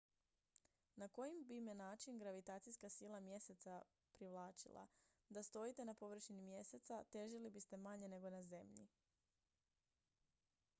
na 0.97 1.07
koji 1.07 1.43
bi 1.49 1.59
me 1.61 1.75
način 1.81 2.17
gravitacijska 2.21 2.89
sila 2.95 3.19
mjeseca 3.27 3.75
io 3.75 4.09
privlačila 4.17 4.87
da 5.29 5.43
stojite 5.49 5.85
na 5.91 5.97
površini 6.03 6.41
mjeseca 6.49 6.99
io 7.01 7.09
težili 7.19 7.55
biste 7.61 7.83
manje 7.87 8.13
nego 8.17 8.35
na 8.39 8.43
zemlji 8.51 8.89